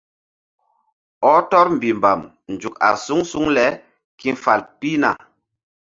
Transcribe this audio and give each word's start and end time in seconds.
Ɔh 1.31 1.39
tɔr 1.49 1.67
mbihmbam 1.75 2.21
nzuk 2.53 2.75
a 2.87 2.89
suŋ 3.05 3.21
suŋ 3.31 3.45
le 3.55 3.65
ki̧fal 4.19 4.61
pihna. 4.79 5.09